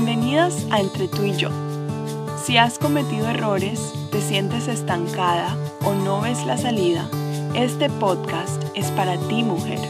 [0.00, 1.48] Bienvenidas a Entre tú y yo.
[2.44, 7.10] Si has cometido errores, te sientes estancada o no ves la salida,
[7.56, 9.80] este podcast es para ti mujer.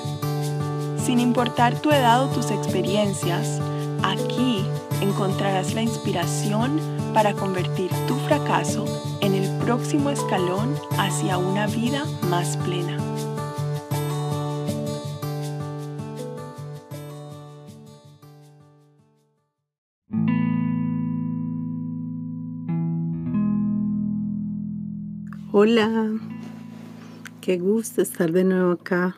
[0.96, 3.60] Sin importar tu edad o tus experiencias,
[4.02, 4.64] aquí
[5.02, 6.80] encontrarás la inspiración
[7.12, 8.86] para convertir tu fracaso
[9.20, 12.96] en el próximo escalón hacia una vida más plena.
[25.60, 26.12] Hola,
[27.40, 29.16] qué gusto estar de nuevo acá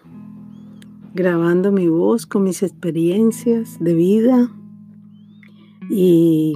[1.12, 4.50] grabando mi voz con mis experiencias de vida
[5.90, 6.54] y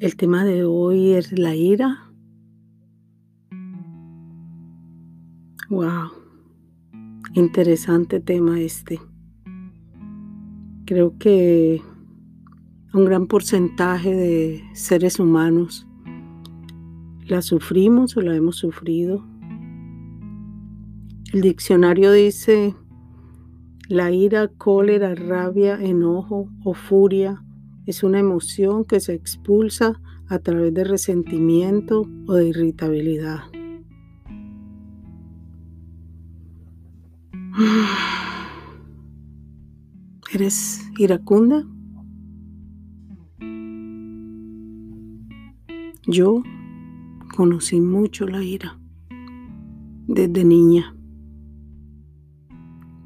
[0.00, 2.10] el tema de hoy es la ira.
[5.70, 6.10] Wow,
[7.34, 9.00] interesante tema este.
[10.86, 11.80] Creo que
[12.94, 15.86] un gran porcentaje de seres humanos
[17.26, 19.24] la sufrimos o la hemos sufrido.
[21.32, 22.74] El diccionario dice
[23.88, 27.42] la ira, cólera, rabia, enojo o furia
[27.86, 33.40] es una emoción que se expulsa a través de resentimiento o de irritabilidad.
[40.32, 41.66] ¿Eres iracunda?
[46.06, 46.42] Yo
[47.36, 48.78] conocí mucho la ira
[50.06, 50.94] desde niña.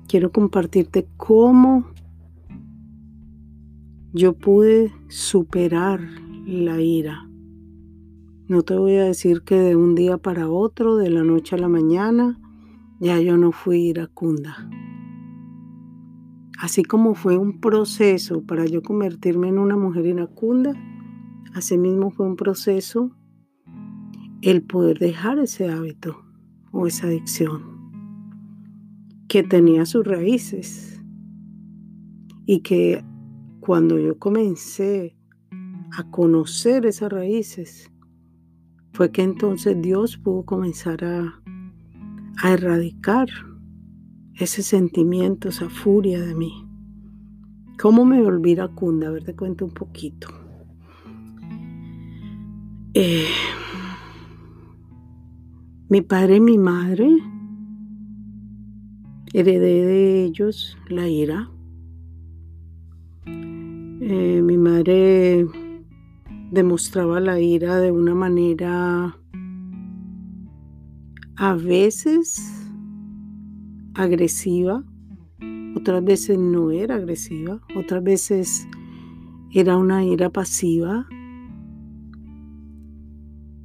[0.09, 1.87] Quiero compartirte cómo
[4.13, 6.01] yo pude superar
[6.47, 7.29] la ira.
[8.49, 11.59] No te voy a decir que de un día para otro, de la noche a
[11.59, 12.39] la mañana,
[13.01, 14.69] ya yo no fui iracunda.
[16.59, 20.73] Así como fue un proceso para yo convertirme en una mujer iracunda,
[21.55, 23.11] así mismo fue un proceso
[24.51, 26.25] el poder dejar ese hábito
[26.71, 27.65] o esa adicción
[29.29, 31.03] que tenía sus raíces
[32.47, 33.05] y que
[33.59, 35.17] cuando yo comencé
[35.99, 37.91] a conocer esas raíces,
[38.93, 41.43] fue que entonces Dios pudo comenzar a,
[42.45, 43.27] erradicar
[44.35, 46.69] ese sentimiento, esa furia de mí.
[47.81, 49.09] ¿Cómo me volví iracunda?
[49.09, 50.29] A ver, te cuento un poquito.
[52.95, 53.27] Eh,
[55.89, 57.09] mi padre y mi madre,
[59.33, 61.49] heredé de ellos la ira.
[63.25, 65.47] Eh, mi madre
[66.51, 69.17] demostraba la ira de una manera
[71.37, 72.43] a veces
[73.95, 74.83] agresiva,
[75.77, 78.67] otras veces no era agresiva, otras veces
[79.53, 81.07] era una ira pasiva,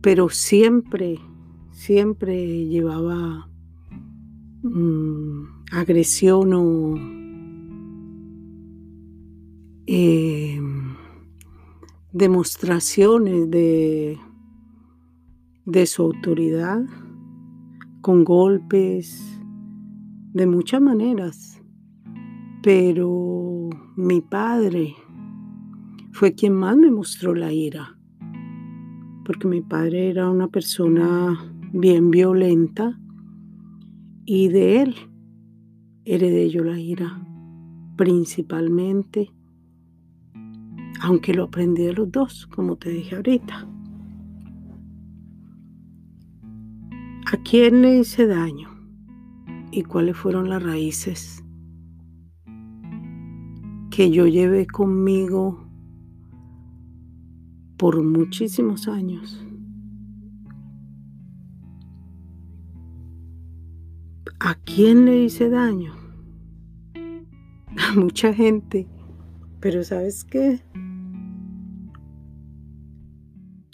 [0.01, 1.19] pero siempre
[1.81, 3.49] siempre llevaba
[4.61, 6.95] mm, agresión o
[9.87, 10.95] em,
[12.11, 14.15] demostraciones de,
[15.65, 16.85] de su autoridad
[18.01, 19.19] con golpes
[20.33, 21.63] de muchas maneras.
[22.61, 24.93] Pero mi padre
[26.11, 27.97] fue quien más me mostró la ira,
[29.25, 32.99] porque mi padre era una persona bien violenta
[34.25, 34.95] y de él
[36.05, 37.25] heredé yo la ira
[37.95, 39.31] principalmente,
[41.01, 43.67] aunque lo aprendí de los dos, como te dije ahorita.
[47.31, 48.69] ¿A quién le hice daño?
[49.71, 51.43] ¿Y cuáles fueron las raíces
[53.89, 55.65] que yo llevé conmigo
[57.77, 59.45] por muchísimos años?
[64.43, 65.93] ¿A quién le hice daño?
[67.77, 68.87] A mucha gente.
[69.59, 70.61] Pero ¿sabes qué?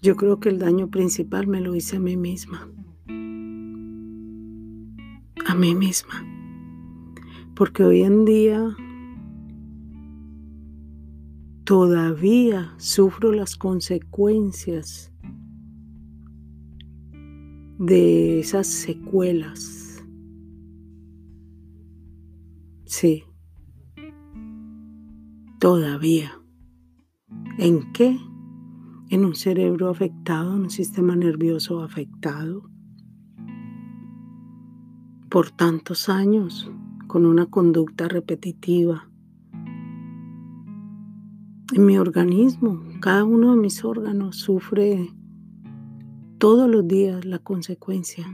[0.01, 2.69] Yo creo que el daño principal me lo hice a mí misma.
[5.45, 6.25] A mí misma.
[7.55, 8.75] Porque hoy en día
[11.63, 15.13] todavía sufro las consecuencias
[17.79, 19.86] de esas secuelas
[22.99, 23.25] Sí.
[25.59, 26.31] Todavía.
[27.59, 28.17] ¿En qué?
[29.11, 32.63] En un cerebro afectado, en un sistema nervioso afectado.
[35.29, 36.71] Por tantos años,
[37.05, 39.11] con una conducta repetitiva.
[41.75, 42.81] en mi organismo.
[42.99, 45.13] Cada uno de mis órganos sufre
[46.39, 48.25] todos los días la consecuencia.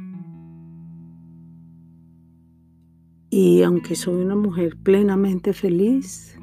[3.35, 6.37] Y aunque soy una mujer plenamente feliz,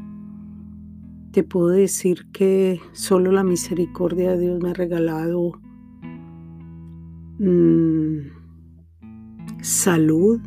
[1.31, 5.53] te puedo decir que solo la misericordia de Dios me ha regalado
[7.39, 8.19] mm,
[9.63, 10.41] salud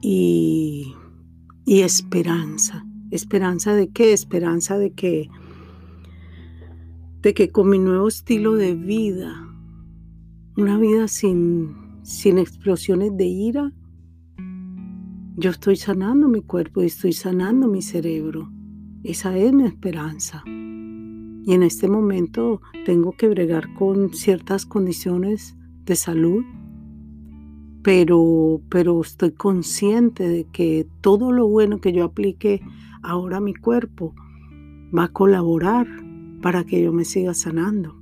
[0.00, 0.94] y,
[1.64, 2.86] y esperanza.
[3.10, 4.12] ¿Esperanza de qué?
[4.12, 5.28] Esperanza de que,
[7.20, 9.44] de que con mi nuevo estilo de vida,
[10.56, 11.74] una vida sin,
[12.04, 13.72] sin explosiones de ira,
[15.38, 18.50] yo estoy sanando mi cuerpo y estoy sanando mi cerebro.
[19.04, 20.42] Esa es mi esperanza.
[20.44, 26.42] Y en este momento tengo que bregar con ciertas condiciones de salud,
[27.84, 32.60] pero, pero estoy consciente de que todo lo bueno que yo aplique
[33.04, 34.16] ahora a mi cuerpo
[34.96, 35.86] va a colaborar
[36.42, 37.94] para que yo me siga sanando.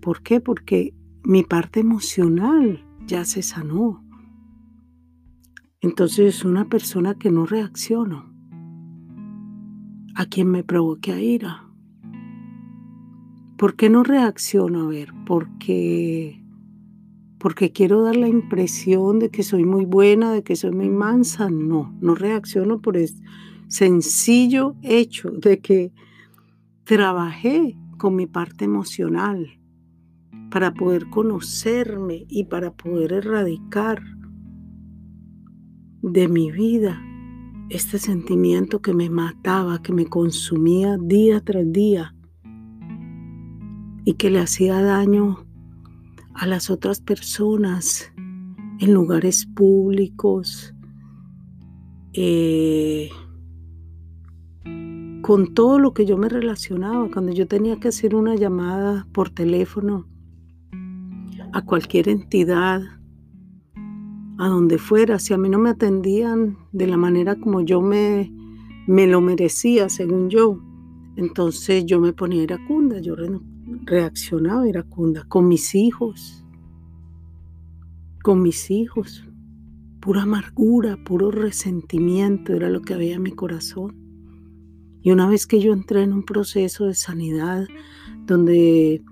[0.00, 0.40] ¿Por qué?
[0.40, 4.05] Porque mi parte emocional ya se sanó.
[5.86, 8.34] Entonces es una persona que no reacciono
[10.16, 11.64] a quien me provoque a ira.
[13.56, 14.80] ¿Por qué no reacciono?
[14.80, 16.42] A ver, porque
[17.38, 21.50] porque quiero dar la impresión de que soy muy buena, de que soy muy mansa.
[21.50, 23.08] No, no reacciono por el
[23.68, 25.92] sencillo hecho de que
[26.82, 29.60] trabajé con mi parte emocional
[30.50, 34.15] para poder conocerme y para poder erradicar
[36.06, 37.02] de mi vida
[37.68, 42.14] este sentimiento que me mataba, que me consumía día tras día
[44.04, 45.44] y que le hacía daño
[46.34, 48.12] a las otras personas
[48.78, 50.72] en lugares públicos,
[52.12, 53.10] eh,
[55.22, 59.30] con todo lo que yo me relacionaba, cuando yo tenía que hacer una llamada por
[59.30, 60.06] teléfono
[61.52, 62.95] a cualquier entidad
[64.38, 68.32] a donde fuera, si a mí no me atendían de la manera como yo me,
[68.86, 70.60] me lo merecía, según yo,
[71.16, 73.16] entonces yo me ponía iracunda, yo
[73.84, 76.44] reaccionaba iracunda con mis hijos,
[78.22, 79.24] con mis hijos.
[80.00, 83.96] Pura amargura, puro resentimiento era lo que había en mi corazón.
[85.00, 87.66] Y una vez que yo entré en un proceso de sanidad
[88.26, 89.02] donde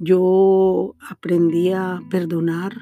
[0.00, 2.76] yo aprendí a perdonar,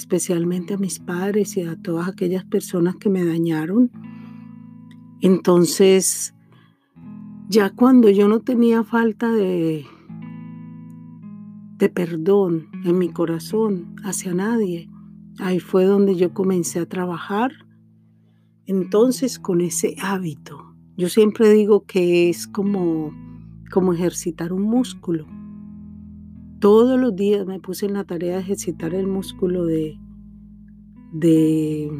[0.00, 3.90] especialmente a mis padres y a todas aquellas personas que me dañaron.
[5.20, 6.34] Entonces,
[7.48, 9.84] ya cuando yo no tenía falta de,
[11.76, 14.88] de perdón en mi corazón hacia nadie,
[15.38, 17.52] ahí fue donde yo comencé a trabajar.
[18.66, 23.12] Entonces, con ese hábito, yo siempre digo que es como,
[23.70, 25.26] como ejercitar un músculo
[26.60, 29.98] todos los días me puse en la tarea de ejercitar el músculo de,
[31.10, 31.90] de,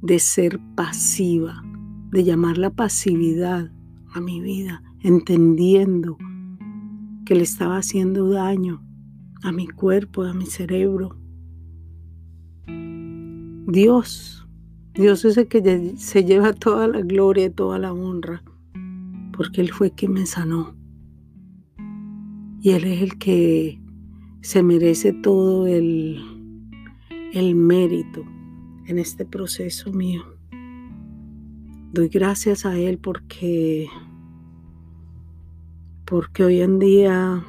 [0.00, 1.62] de ser pasiva,
[2.10, 3.70] de llamar la pasividad
[4.14, 6.16] a mi vida, entendiendo
[7.26, 8.82] que le estaba haciendo daño
[9.42, 11.18] a mi cuerpo, a mi cerebro.
[13.66, 14.48] Dios,
[14.94, 18.42] Dios es el que se lleva toda la gloria y toda la honra,
[19.36, 20.81] porque Él fue quien me sanó.
[22.64, 23.80] Y Él es el que
[24.40, 26.22] se merece todo el,
[27.32, 28.24] el mérito
[28.86, 30.22] en este proceso mío.
[31.92, 33.88] Doy gracias a Él porque,
[36.04, 37.44] porque hoy en día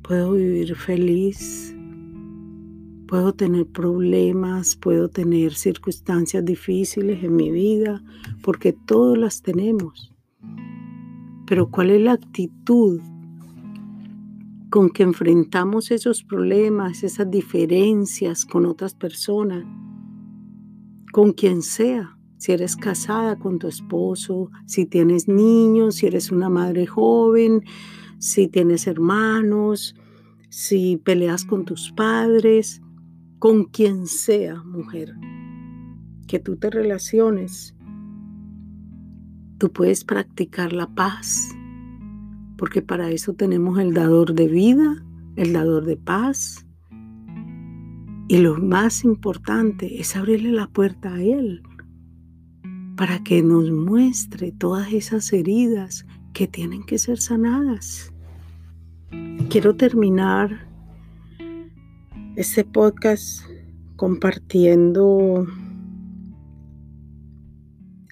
[0.00, 1.76] puedo vivir feliz,
[3.06, 8.02] puedo tener problemas, puedo tener circunstancias difíciles en mi vida,
[8.42, 10.14] porque todos las tenemos.
[11.46, 12.98] Pero ¿cuál es la actitud
[14.70, 19.64] con que enfrentamos esos problemas, esas diferencias con otras personas,
[21.12, 26.48] con quien sea, si eres casada con tu esposo, si tienes niños, si eres una
[26.48, 27.64] madre joven,
[28.18, 29.96] si tienes hermanos,
[30.48, 32.80] si peleas con tus padres,
[33.40, 35.14] con quien sea, mujer,
[36.28, 37.74] que tú te relaciones,
[39.58, 41.54] tú puedes practicar la paz
[42.60, 45.02] porque para eso tenemos el dador de vida,
[45.36, 46.66] el dador de paz.
[48.28, 51.62] Y lo más importante es abrirle la puerta a Él
[52.98, 58.12] para que nos muestre todas esas heridas que tienen que ser sanadas.
[59.48, 60.68] Quiero terminar
[62.36, 63.42] este podcast
[63.96, 65.46] compartiendo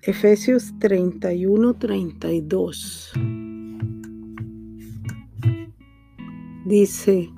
[0.01, 3.13] Efesios 31, 32.
[6.69, 7.33] Dice,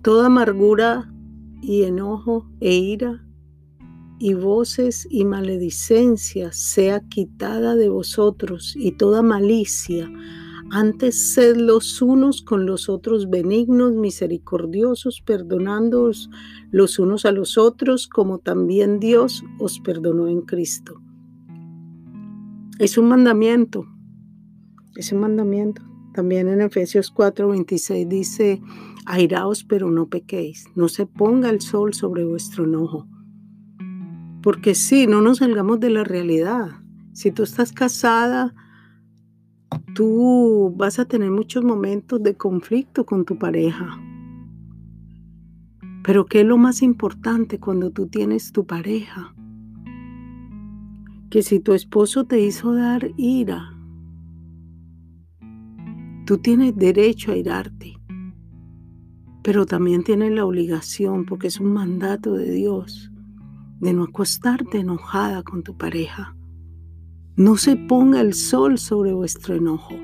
[0.00, 1.12] toda amargura
[1.60, 3.22] y enojo e ira
[4.18, 10.10] y voces y maledicencia sea quitada de vosotros y toda malicia.
[10.70, 16.30] Antes sed los unos con los otros benignos, misericordiosos, perdonándoos
[16.70, 20.98] los unos a los otros, como también Dios os perdonó en Cristo.
[22.78, 23.84] Es un mandamiento,
[24.96, 25.93] es un mandamiento.
[26.14, 28.62] También en Efesios 4:26 dice,
[29.04, 33.06] airaos pero no pequéis, no se ponga el sol sobre vuestro enojo.
[34.42, 36.80] Porque sí, no nos salgamos de la realidad.
[37.12, 38.54] Si tú estás casada,
[39.94, 44.00] tú vas a tener muchos momentos de conflicto con tu pareja.
[46.04, 49.34] Pero ¿qué es lo más importante cuando tú tienes tu pareja?
[51.34, 53.73] que si tu esposo te hizo dar ira,
[56.24, 57.98] tú tienes derecho a irarte,
[59.42, 63.10] pero también tienes la obligación, porque es un mandato de Dios,
[63.80, 66.34] de no acostarte enojada con tu pareja.
[67.36, 69.94] No se ponga el sol sobre vuestro enojo.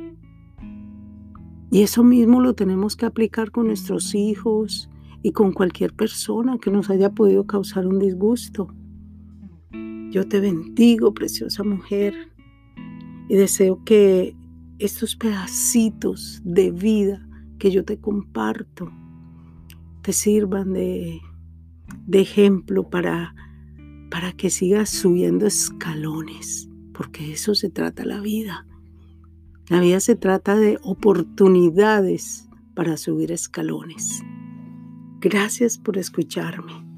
[1.71, 4.91] Y eso mismo lo tenemos que aplicar con nuestros hijos
[5.23, 8.69] y con cualquier persona que nos haya podido causar un disgusto.
[10.11, 12.31] Yo te bendigo, preciosa mujer,
[13.29, 14.35] y deseo que
[14.81, 17.27] estos pedacitos de vida
[17.59, 18.91] que yo te comparto
[20.03, 21.21] te sirvan de,
[22.07, 23.35] de ejemplo para,
[24.11, 28.67] para que sigas subiendo escalones, porque eso se trata la vida.
[29.69, 34.23] La vida se trata de oportunidades para subir escalones.
[35.21, 36.90] Gracias por escucharme.